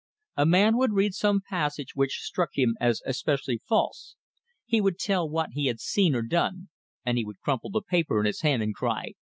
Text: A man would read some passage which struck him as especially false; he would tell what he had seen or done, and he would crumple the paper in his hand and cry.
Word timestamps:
A 0.35 0.47
man 0.47 0.77
would 0.77 0.93
read 0.93 1.13
some 1.13 1.41
passage 1.47 1.91
which 1.93 2.21
struck 2.23 2.49
him 2.55 2.75
as 2.81 3.03
especially 3.05 3.61
false; 3.67 4.15
he 4.65 4.81
would 4.81 4.97
tell 4.97 5.29
what 5.29 5.49
he 5.53 5.67
had 5.67 5.79
seen 5.79 6.15
or 6.15 6.23
done, 6.23 6.69
and 7.05 7.19
he 7.19 7.23
would 7.23 7.39
crumple 7.39 7.69
the 7.69 7.83
paper 7.83 8.19
in 8.19 8.25
his 8.25 8.41
hand 8.41 8.63
and 8.63 8.73
cry. 8.73 9.13